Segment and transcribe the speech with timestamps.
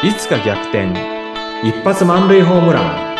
[0.00, 0.92] いつか逆転。
[1.64, 3.16] 一発満塁ホームラン。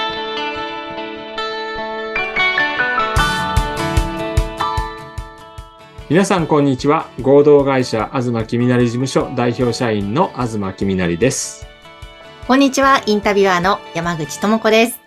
[6.08, 7.08] 皆さんこんにちは。
[7.20, 11.66] 合同会社東きみなり事務所代表社員の東きみなりです。
[12.46, 15.00] こんにちは、インタビュアーの山口智子です。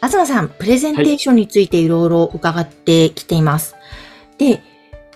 [0.00, 3.74] 東さん、プレゼンテーションについていろいろ伺ってきています。
[4.38, 4.62] で、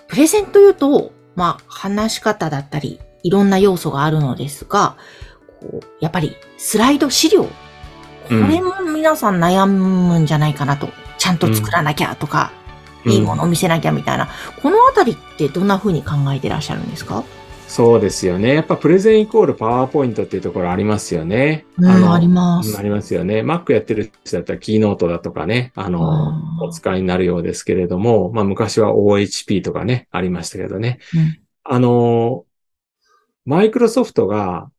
[0.09, 4.97] プレゼンというと、まあ、話し方だったり、いろんな要素があるのですが、
[5.61, 7.49] こうやっぱりスライド資料、こ
[8.29, 10.89] れも皆さん悩むんじゃないかなと。
[11.17, 12.51] ちゃんと作らなきゃとか、
[13.05, 14.29] いいものを見せなきゃみたいな。
[14.61, 17.23] このあたりってどんな風に考えてらっしゃるんですか？
[17.67, 18.53] そうですよね。
[18.53, 21.65] やっぱプレゼンイコールパワーポイントっていうところありますよね。
[21.77, 22.77] うん、のあります。
[22.77, 23.41] ありますよね。
[23.41, 30.99] Mac やってる人だったらキーノートだとかね、あの、お使いになるようですけれども、まあ昔は OHP とかね、ありましたけどね。
[31.15, 31.39] うん
[31.69, 32.45] あの、
[33.47, 34.69] マイクロソフトが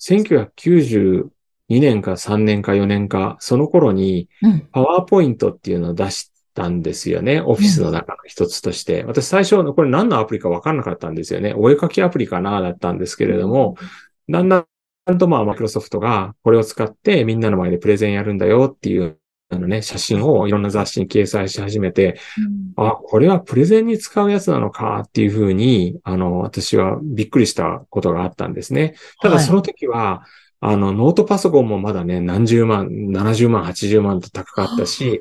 [0.00, 1.28] 1992
[1.68, 4.68] 年か3年か4年か、その頃にうん。
[4.72, 7.40] パワーポイントっていうのを出したんですよね。
[7.40, 9.04] オフィスの中の一つとして。
[9.04, 11.54] 私最初、これ何のアプリか分かんなかったんですよね。
[11.56, 13.76] お絵かきアプリかなだったんですけれども、
[14.28, 14.66] だんだ
[15.12, 19.18] んとまあ、マイクロソフトがこれを使ってみんなの前でプレゼンやるんだよっていう、
[19.50, 22.18] あのね、写真をいろんな雑誌に掲載し始めて、
[22.76, 28.94] あ、これはプレゼンに使うやつなのかっていうふうに、あの、私はびっくりしたことがあったんですね。
[29.20, 30.24] ただはいその時は、
[30.60, 35.20] あの、ノートパソコンもまだね、何十万、70万、80万と高かったし、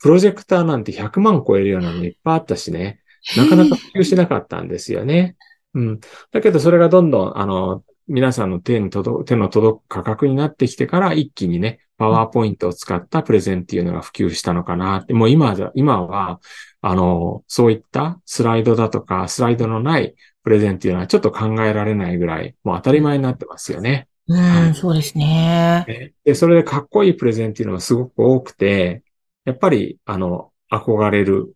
[0.00, 3.00] プロジェクターなんて100万超えるようなのいっぱいあったしね、
[3.36, 5.36] なかなか普及しなかったんですよね。
[5.74, 6.00] うん。
[6.30, 16.40] だけどそれがどんどん、あの、皆さんの手に届く、手の届く価格になってきてから一気にね、パワーポイントを使ったプレゼンっていうのが普及したのかなって、もう今じゃ、今は、
[16.80, 24.08] あの、そういったスライドだとか、スライドのないプレゼンっていうのはちょっと考えられないぐらい、もう当たり前になってますよね。
[24.26, 26.12] うん、そうですね。
[26.24, 29.02] で、それでかっこいいプレゼンっていうのがすごく多くて、
[29.44, 31.54] やっぱり、あの、憧れる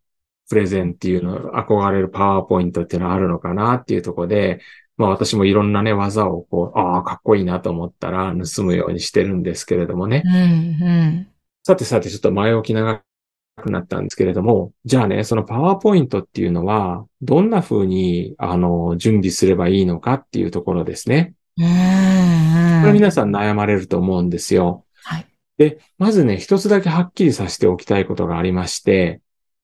[0.48, 4.60] プレゼンっていうの、憧れるパワーポイントっていうのはあるのかなっていうところで、
[4.98, 10.22] まあ私もいろんなね、技をこう、ああ、かっこいいなと思ったら盗むようにしてるんですけれどもね。
[10.26, 11.28] うん、うん。
[11.62, 13.02] さてさて、ちょっと前置き長
[13.62, 21.34] くなったんですけれども、じゃあね、そのパワーポイントっていうのは、どんな風に、あの、準備すればいいのかっていうところですね。
[21.56, 22.80] うん、うん。
[22.82, 24.84] これ皆さん悩まれると思うんですよ。
[25.04, 25.26] はい。
[25.58, 29.20] で、まずね、一つだけはっきりさせておきたいことがありまして、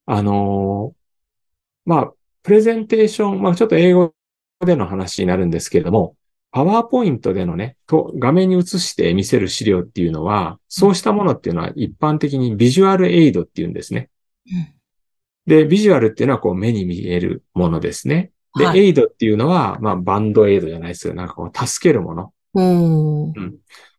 [0.06, 1.04] あのー
[1.86, 2.12] まあ、
[2.42, 4.13] プレゼンテーション、まあちょっと英語
[4.64, 6.16] での話になるんですけれども、
[6.50, 14.10] パワーポイントでのね、と画面に映して見せる資料っていうのは、そうしたものっていうのは一般的にビジュアルエイドっていうんですね。
[14.46, 14.74] うん
[15.46, 18.30] で、ビジュアルっていうのはこう目に見えるものですね。
[18.56, 21.14] で、はいエイドっていうのは、まあバンドエイドじゃないですよ。
[21.14, 22.32] なんかこう助けるもの。
[22.54, 23.52] おー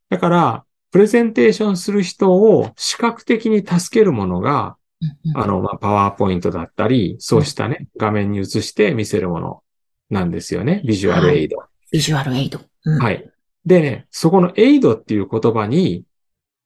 [0.10, 4.78] だから、プレゼンテーションする人を視覚的に助けるものが、
[5.26, 9.62] うんあの、まあ、パワーポイントだったり、そうしたね、画面に映して見せるもの
[10.10, 10.82] なんですよね。
[10.86, 11.58] ビジュアルエイド。
[11.92, 12.60] ビジュアルエイド。
[12.86, 13.30] うんはい。
[13.66, 16.06] でね、そこのエイドっていう言葉に、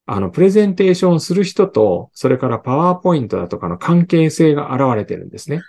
[0.06, 5.62] あの、プレゼンテーションする人と、それからパワーポイントだとかの関係性が現れてるんですね。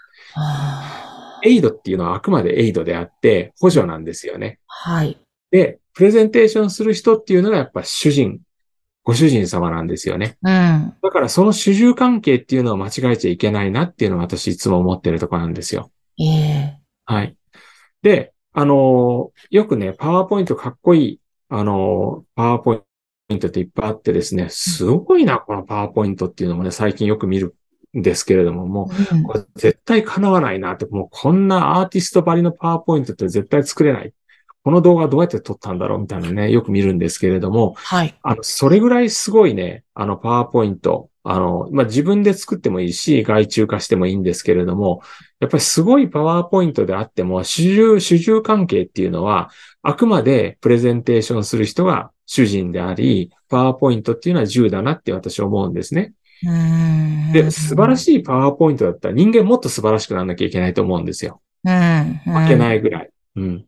[1.43, 4.59] エイドっていうのはあくまでエイドであって、補助なんですよね。
[4.67, 5.17] はい。
[5.51, 8.39] で、プレゼンテーションする人っていうのがやっぱ主人、
[9.03, 10.37] ご主人様なんですよね。
[10.41, 10.93] うん。
[11.01, 15.91] だからその主従関係っていうのを間違えちゃいけないなっていうのは私いつも思ってるところなんですよ。
[16.19, 17.35] ええはい。
[18.01, 22.73] で、あのーよくね、パワーポイントかっこいい、あのーパワーポ
[23.29, 27.55] イントっていっぱいあってですね、すごいな、このパワーポイントっていうのもね、最近よく見る
[27.97, 34.13] んですけれども、もう、うんこれ絶対叶わないなって、もうこんなアーティストばりのパワーポイントって絶対作れない。
[34.63, 38.15] この動画どうやって撮ったんだろうみたいなね、よく見るんですけれども、はい。
[38.21, 45.01] あの、それぐらいすごいね、あの、パワーポイント、あの、まあ、自分で作ってもいいし、外注化してもいいんですけれども、
[45.39, 49.49] やっぱりすごいパワーポイントであっても、主従、主従関係っていうのは、
[49.81, 56.13] あくまでプレゼンテーションする人が主人であり、パワーポイントっていうのは10だなって私は思うんですね。
[56.43, 57.31] うん。
[57.33, 57.97] で、素晴らい。
[57.97, 61.41] しいパワーポイントだったら人間もっと素晴らしくならなきゃいけないと思うんですよ。
[61.63, 62.21] うん。
[62.25, 63.09] 負けないいぐらい。
[63.35, 63.65] うん。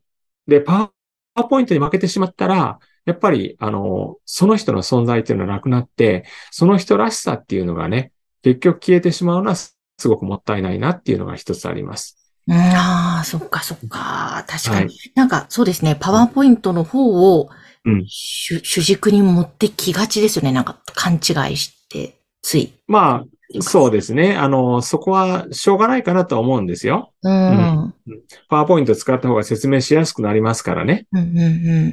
[0.48, 0.92] で、パ
[1.36, 8.12] ワーポイントに負けてしまったら、やっぱり、あの、その人の存在っていうのはなくなって、その人らしさっていうのがね、
[8.42, 12.18] 結局消えてしまうのはすすごくもったいないなっていうのが一つあります。
[12.48, 14.44] うん、ああ、そっかそっか。
[14.48, 14.76] 確かに。
[14.76, 15.96] はいなんか、そうですね。
[16.00, 17.50] パワーポイントの方を
[17.86, 20.52] うん主、主軸に持ってきがちですよね。
[20.52, 22.74] なんか、勘違いして、つい。
[22.88, 23.26] まあ、
[23.62, 24.36] そうですね。
[24.36, 27.12] あの、そこはしょうがないかなとは思うんですよ。
[27.22, 27.94] うん。
[28.50, 31.08] パワーポイント使った方が説明しやすくなりますからね。
[31.12, 31.42] うんうんう
[31.88, 31.92] ん。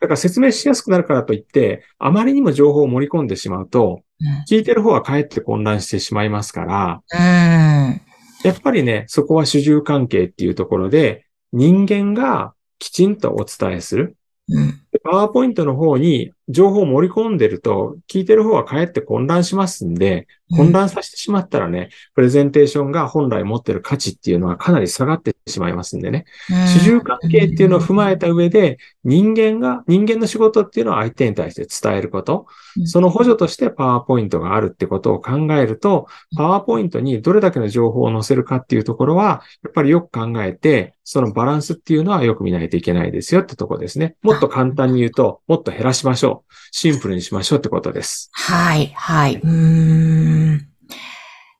[0.00, 4.02] だから説明しやすくなるからといって、あまりにも情報を盛り込んでしまうと、
[4.48, 8.00] 聞いてる方はかえって混乱してしまいますから、うん。
[8.44, 14.16] やっぱりね、そこは主従関係っていうところで、人間がきちんとお伝えする。
[14.48, 14.80] うん。
[15.02, 26.24] パワーポイントの方に情報を盛り込んでると、聞いてる方はかえって混乱しますんで、混乱させてしまったらね、プレゼンテーションが本来持ってる価値っていうのはかなり下がってしまいますんでね。
[26.48, 32.46] 主従関係っていうのを踏まえた上で、人間が、人間の仕事っていうのは相手に対して伝えること
[32.76, 36.06] う、んその補助としてパワーポイントがあるってことを考えると、
[36.36, 44.16] パワーポイントにどれだけの情報を載せるかっていうところは、やっぱりよく考えて、そのバランスっていうのはよく見ないといけないですよってとこですね。
[44.22, 46.35] もっと簡単に言うと、もっと減らしましょう。
[46.70, 48.30] シンプルにしましょうってことです。
[48.32, 49.36] はい、はい。
[49.36, 50.58] うーん。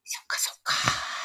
[0.05, 0.75] そっかそっか。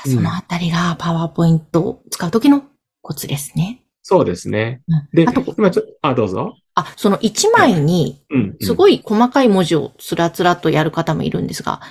[0.06, 2.64] うんそのあたりがパワーポイントを使うときの
[3.02, 3.84] コツですね。
[4.02, 4.82] そうですね。
[4.88, 6.56] うんであと、、今ちょっと、あ、どうぞ。
[6.74, 8.58] あ、その1枚にうん。
[8.62, 11.82] すごい細かい文字をつらつらとやる方もいるんですが、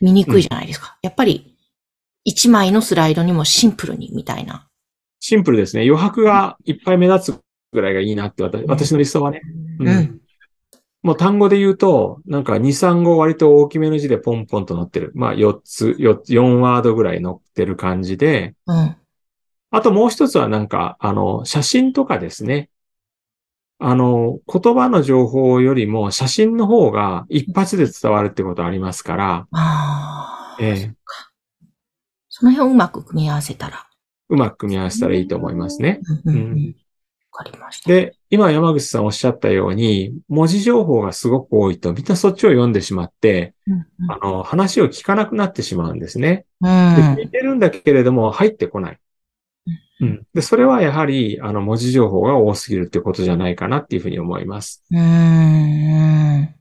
[0.00, 0.96] 見にくいじゃないですか。
[1.02, 1.56] やっぱり
[2.26, 4.68] 1枚のスライドにもシンプルにみたいな。
[5.20, 5.82] シンプルですね。
[5.82, 7.38] 余白がいっぱい目立つ
[7.72, 9.40] ぐらいがいいなって私私の理想はね。
[9.80, 9.88] うん。
[9.88, 10.20] うん
[11.02, 15.12] もう単語で言うと、なんか2、3語割と大きめの字でポンポンと載ってる。
[15.14, 18.96] まあ4つ、4, 4ワードぐらい載ってる感じで、うん。
[19.70, 22.70] あともう一つはなんか、あの、写真とかですね。
[23.78, 30.56] あの、言葉の情報よりも写真の方が一発で伝わるってことありますから、ああ。
[30.60, 30.94] ええ
[32.28, 33.86] その辺をうまく組み合わせたら。
[34.28, 36.00] うまく組み合わせたらいいと思いますね。
[36.24, 36.76] うん。
[37.32, 37.90] わかりました。
[37.90, 46.46] で、今山口さんおっしゃったように、文字情報がすごく多いと、みんなそっちを読んでしまって、うんあの、話を聞かなくなってしまうんですね。
[46.60, 47.16] うん。
[47.16, 48.98] で聞いてるんだけれども、入ってこない。
[50.00, 50.26] うん。
[50.32, 54.84] で、それはやはり、あの、文字情報が多すぎるってことじゃないかなっていうふうに思います。
[54.90, 54.98] うん。
[54.98, 56.54] うん。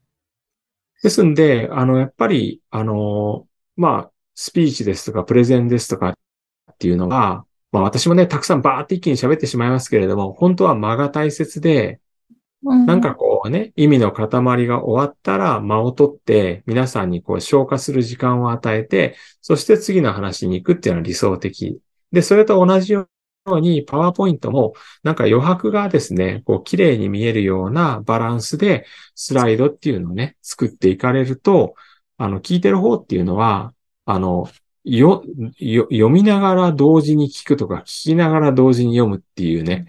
[1.04, 12.00] ですんで、あの、やっぱり、あの、まあ、スピーチですとか、プレゼンですとかっていうのが、まあ私もね、たくさんバーって一気に喋ってしまいますけれども、本当は間が大切で、
[12.64, 14.28] なんかこうね、意味の塊
[14.68, 21.80] が終わったら間を取って、皆さんにこう消化する時間を与えて、そして次の話に行くっていうのは理想的。
[22.12, 23.08] で、それと同じよ
[23.46, 24.74] うに、パワーポイントも、
[25.04, 28.86] なんか余白がですね、こう綺麗に見えるようなバランスで、
[29.16, 31.76] スライドっていうのをね、作っていかれると、
[32.18, 33.74] あの、聞いてる方っていうのは、
[34.06, 34.50] あの、
[34.90, 35.24] よ、
[35.60, 39.86] よ、読みながら同時に聞くとか、聞きながら同時に読むっていうね、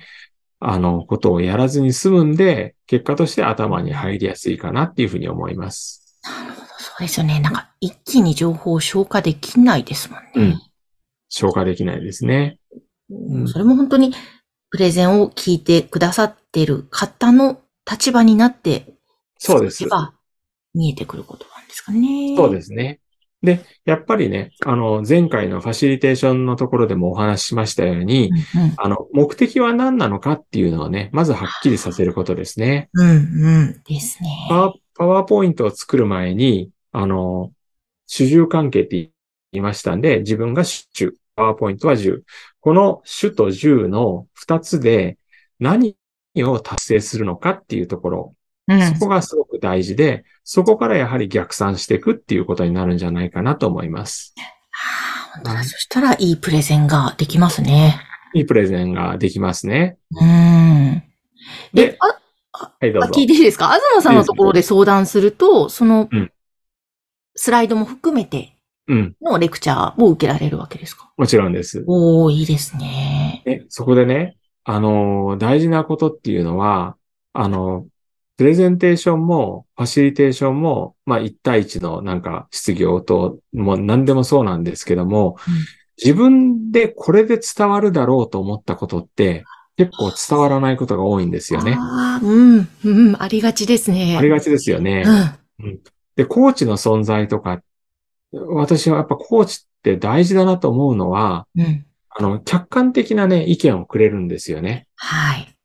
[0.60, 6.18] あの、ことをやらずに済むんで、結果として頭に入りやすいかなっていうふうに思います。
[6.24, 7.38] なるほど、そうですよね。
[7.40, 10.32] なんか一気に情報を消化できないですもんね。
[10.34, 10.62] うん
[11.30, 12.58] 消化できないですね。
[13.10, 14.14] うんそれも本当に
[14.70, 17.60] プレゼンを聞いてくださっている方の
[17.90, 18.94] 立場になって、
[19.38, 19.86] そうです
[20.74, 22.34] 見えてくることなんですかね。
[22.36, 23.00] そうですね。
[23.42, 28.74] で、やっぱりね、あの、前回のファシリテーションのところでもお話ししましたように、うんうん。
[28.76, 32.88] あの、目的は何なのかっていうのをね、まずはっきりさせることですね。
[32.94, 33.12] うん、う
[33.62, 33.82] ん。
[33.86, 34.28] ですね。
[34.48, 37.52] パワーパワーポイントを作る前に、あの、
[38.08, 39.10] 主従関係って言
[39.52, 40.88] いましたんで、自分が主、
[41.36, 42.22] パワーポイントは10。
[42.60, 45.16] この主と10の2つで
[45.60, 45.96] 何
[46.38, 48.34] を達成するのかっていうところ、
[48.68, 48.94] うん。
[48.94, 54.34] そこがすごく大事で、そこからやはり逆算していくっていうことになるんじゃないかなと思います。
[54.70, 55.64] はあ本当だ。
[55.64, 58.00] そしたらいいプレゼンができますね。
[58.34, 59.96] いいプレゼンができますね。
[60.12, 61.02] うん。
[61.72, 61.96] でで、
[62.52, 63.12] あ、はい、どうあぞ。
[63.14, 63.72] 聞いていいですか？
[63.94, 66.32] 東さんのところで相談すると、そのうん、
[67.34, 68.54] スライドも含めて
[68.90, 71.12] うん、のレクチャーを受けられるわけですか？
[71.18, 71.84] もちろんです。
[71.86, 73.42] おー、いいですね。
[73.44, 76.96] で、そこでね、あの、大事なことっていうのは、
[77.34, 77.86] あの、
[78.38, 85.54] プレゼンテーションも、ファシリテーションも、まあ、一対一のなんか質疑応答も何でもそうなんですけども、うん
[86.02, 89.44] 自分でこれで伝わるだろうと思ったことって、
[89.76, 91.76] 結構伝わらないことが多いんですよね。
[91.76, 94.16] ああ、うん、うん、ありがちですね。
[94.16, 95.04] ありがちですよね。
[95.58, 95.80] うん。
[96.14, 97.62] で、コーチの存在とか、
[98.32, 101.84] 私はやっぱコーチって大事だなと思うのは、うん。
[102.10, 104.86] あの、客観的なね、意見をくれるんですよね。
[104.94, 105.57] はい。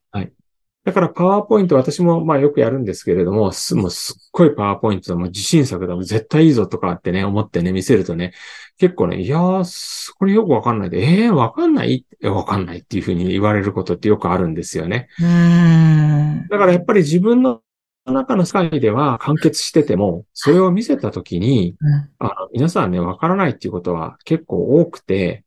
[0.85, 8.33] だからパワーポイント私もまあよくやるんですけれども、すもうすっごいパワーポイントでもう自信作だもん絶対いいぞとかってね、思ってね、見せるとね、
[8.77, 12.05] 結構ね、いやー、すこれよくわかんないで、えー、わかんない？
[12.21, 15.07] えわかんないっていうふうに言われることってよくあるんですよね。
[15.19, 16.47] うーん。
[16.49, 17.61] だからやっぱり自分の
[18.05, 22.09] の中の世界では完結してても、それを見せたときに、うん。
[22.19, 25.45] あの皆さんね、わからないっていうことは結構多くて、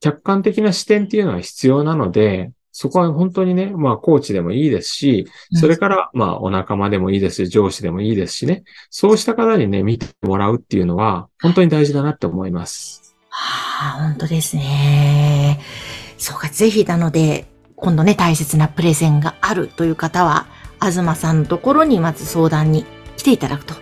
[0.00, 13.14] 客観的な視点っていうのは必要なので、そこは本当にね、まあ、コーチでもいいですし、それから、まあ、お仲間でもいいですし、上司でもいいですしね、そうした方にね、見てもらうっていうのは、本当に大事だなって思います。
[13.28, 15.60] はあ、本当ですね。
[16.18, 20.46] そうか、ぜひなので、今度ね、大切なプレゼンがあるという方は、
[20.80, 22.84] 東さんのところにまず相談に
[23.16, 23.74] 来ていただくと、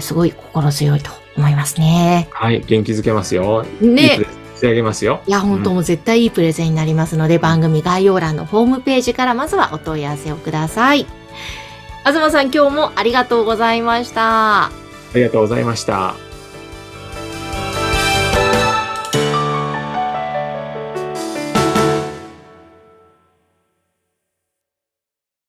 [0.00, 2.28] すごい心強いと思いますね。
[2.32, 3.64] はい、元気づけますよ。
[3.80, 5.22] いいしてあげますよ。
[5.26, 11.06] いや、本当うんもう絶対いいプレゼンになりますので、番組概要欄のホームページからまずはお問い合わせをください。
[12.04, 14.64] 東さん、今日もありがとうございました。
[14.64, 14.70] あ
[15.14, 16.27] りがとうございました。